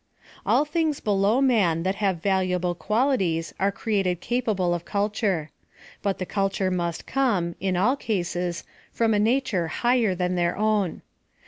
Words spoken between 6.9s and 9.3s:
come, in aL 2ases, from a